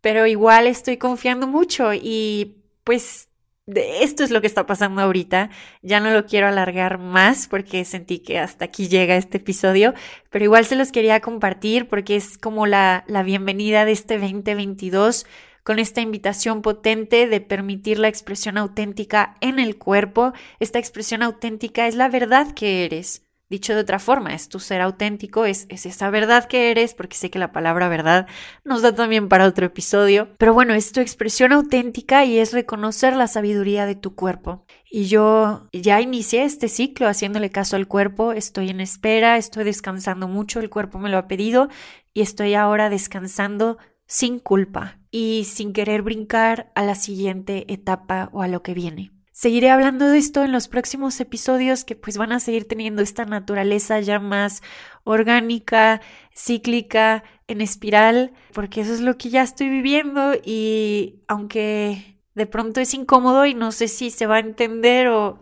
pero 0.01 0.29
igual 0.29 0.69
estoy 0.69 0.97
confiando 0.97 1.49
mucho 1.49 1.93
y 1.93 2.63
pues 2.85 3.31
esto 3.67 4.25
es 4.25 4.31
lo 4.31 4.41
que 4.41 4.47
está 4.47 4.67
pasando 4.67 5.01
ahorita. 5.03 5.51
Ya 5.83 6.01
no 6.01 6.11
lo 6.11 6.27
quiero 6.27 6.47
alargar 6.47 6.99
más 6.99 7.49
porque 7.49 7.85
sentí 7.85 8.19
que 8.19 8.39
hasta 8.39 8.67
aquí 8.67 8.89
llega 8.89 9.17
este 9.17 9.39
episodio, 9.39 9.95
pero 10.31 10.45
igual 10.45 10.67
se 10.67 10.77
los 10.77 10.93
quería 10.93 11.21
compartir 11.21 11.89
porque 11.89 12.17
es 12.17 12.39
como 12.39 12.67
la, 12.67 13.05
la 13.07 13.23
bienvenida 13.23 13.85
de 13.85 13.93
este 13.93 14.19
2022 14.19 15.27
con 15.63 15.79
esta 15.79 16.03
invitación 16.03 16.61
potente 16.61 17.27
de 17.27 17.41
permitir 17.41 17.99
la 17.99 18.09
expresión 18.09 18.59
auténtica 18.59 19.37
en 19.41 19.59
el 19.59 19.79
cuerpo. 19.79 20.35
Esta 20.61 20.79
expresión 20.79 21.23
auténtica 21.23 21.87
es 21.87 21.95
la 21.95 22.09
verdad 22.11 22.53
que 22.53 22.85
eres. 22.85 23.25
Dicho 23.51 23.75
de 23.75 23.83
otra 23.83 23.99
forma, 23.99 24.35
es 24.35 24.49
tu 24.49 24.59
ser 24.59 24.81
auténtico, 24.81 25.45
es, 25.45 25.67
es, 25.69 25.85
esa 25.85 26.09
verdad 26.09 26.47
que 26.47 26.71
eres, 26.71 26.95
porque 26.95 27.17
sé 27.17 27.31
que 27.31 27.39
la 27.39 27.53
palabra 27.53 27.89
verdad 27.89 28.27
nos 28.65 28.81
da 28.81 28.95
también 28.95 29.29
para 29.29 29.47
otro 29.47 29.67
episodio. 29.67 30.29
Pero 30.39 30.55
bueno, 30.55 30.73
es 30.73 30.93
tu 30.93 31.01
expresión 31.01 31.53
auténtica 31.53 32.25
y 32.25 32.39
es 32.39 32.53
reconocer 32.53 33.15
la 33.15 33.29
sabiduría 33.29 33.85
de 33.85 33.97
tu 33.97 34.15
cuerpo. 34.15 34.65
Y 34.91 35.07
yo 35.07 35.69
ya 35.73 36.01
inicié 36.01 36.45
este 36.45 36.69
ciclo 36.69 37.07
haciéndole 37.07 37.51
caso 37.51 37.77
al 37.77 37.87
cuerpo, 37.87 38.33
estoy 38.33 38.71
en 38.71 38.81
espera, 38.81 39.37
estoy 39.37 39.65
descansando 39.65 40.27
mucho, 40.27 40.61
el 40.61 40.71
cuerpo 40.71 40.99
me 40.99 41.11
lo 41.11 41.19
ha 41.19 41.29
pedido 41.29 41.69
y 42.15 42.23
estoy 42.23 42.55
ahora 42.55 42.89
descansando 42.89 43.77
sin 44.07 44.39
culpa 44.39 44.99
y 45.11 45.45
sin 45.45 45.73
querer 45.73 46.03
brincar 46.03 46.73
a 46.75 46.83
la 46.83 46.95
siguiente 46.95 47.73
etapa 47.73 48.31
o 48.33 48.43
a 48.43 48.49
lo 48.49 48.63
que 48.63 48.75
viene. 48.75 49.14
Seguiré 49.37 49.71
hablando 49.71 50.07
de 50.07 50.19
esto 50.19 50.45
en 50.45 50.53
los 50.53 50.69
próximos 50.69 51.19
episodios 51.19 51.85
que 51.85 51.97
pues 51.97 52.17
van 52.17 52.31
a 52.31 52.39
seguir 52.39 52.69
teniendo 52.69 53.03
esta 53.03 53.25
naturaleza 53.25 53.99
ya 53.99 54.21
más 54.21 54.63
orgánica, 55.03 56.01
cíclica, 56.33 57.25
en 57.49 57.61
espiral, 57.61 58.33
porque 58.53 58.83
eso 58.83 58.95
es 58.95 59.01
lo 59.01 59.19
que 59.19 59.31
ya 59.31 59.43
estoy 59.43 59.71
viviendo 59.71 60.35
y 60.45 61.17
aunque 61.27 62.17
de 62.37 62.47
pronto 62.47 62.81
es 62.81 62.95
incómodo 62.95 63.45
y 63.45 63.55
no 63.55 63.73
sé 63.73 63.89
si 63.89 64.11
se 64.11 64.27
va 64.27 64.37
a 64.37 64.39
entender 64.39 65.09
o, 65.09 65.41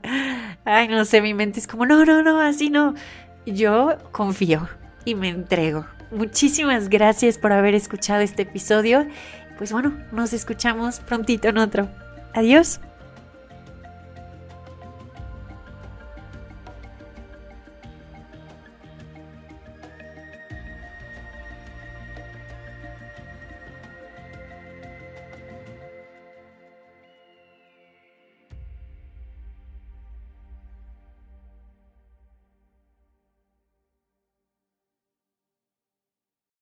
ay, 0.65 0.89
no 0.89 1.05
sé, 1.05 1.21
mi 1.21 1.35
mente 1.35 1.61
es 1.61 1.67
como, 1.67 1.85
no, 1.85 2.07
no, 2.07 2.23
no, 2.23 2.41
así 2.41 2.71
no. 2.71 2.95
Yo 3.45 3.99
confío 4.11 4.71
y 5.05 5.15
me 5.17 5.29
entrego. 5.29 5.85
Muchísimas 6.11 6.89
gracias 6.89 7.37
por 7.37 7.53
haber 7.53 7.75
escuchado 7.75 8.23
este 8.23 8.43
episodio. 8.43 9.07
Pues 9.59 9.71
bueno, 9.71 9.95
nos 10.13 10.33
escuchamos 10.33 11.01
prontito 11.01 11.49
en 11.49 11.59
otro. 11.59 11.91
Adiós. 12.33 12.81